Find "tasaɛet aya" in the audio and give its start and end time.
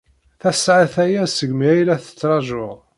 0.41-1.23